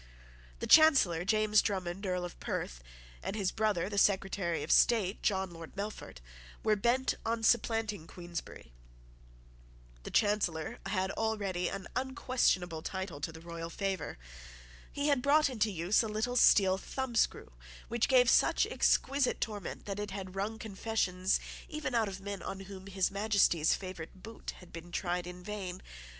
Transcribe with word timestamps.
The 0.61 0.65
Chancellor, 0.65 1.23
James 1.23 1.61
Drummond, 1.61 2.07
Earl 2.07 2.25
of 2.25 2.39
Perth, 2.39 2.81
and 3.21 3.35
his 3.35 3.51
brother, 3.51 3.87
the 3.87 3.99
Secretary 3.99 4.63
of 4.63 4.71
State, 4.71 5.21
John 5.21 5.51
Lord 5.51 5.75
Melfort, 5.75 6.21
were 6.63 6.75
bent 6.75 7.13
on 7.23 7.43
supplanting 7.43 8.07
Queensberry. 8.07 8.71
The 10.01 10.09
Chancellor 10.09 10.79
had 10.87 11.11
already 11.11 11.69
an 11.69 11.85
unquestionable 11.95 12.81
title 12.81 13.21
to 13.21 13.31
the 13.31 13.41
royal 13.41 13.69
favour. 13.69 14.17
He 14.91 15.09
had 15.09 15.21
brought 15.21 15.51
into 15.51 15.69
use 15.69 16.01
a 16.01 16.07
little 16.07 16.35
steel 16.35 16.79
thumbscrew 16.79 17.49
which 17.87 18.07
gave 18.09 18.27
such 18.27 18.65
exquisite 18.65 19.39
torment 19.39 19.85
that 19.85 19.99
it 19.99 20.09
had 20.09 20.35
wrung 20.35 20.57
confessions 20.57 21.39
even 21.69 21.93
out 21.93 22.07
of 22.07 22.19
men 22.19 22.41
on 22.41 22.61
whom 22.61 22.87
His 22.87 23.11
Majesty's 23.11 23.75
favourite 23.75 24.23
boot 24.23 24.55
had 24.61 24.73
been 24.73 24.91
tried 24.91 25.27
in 25.27 25.43
vain. 25.43 25.79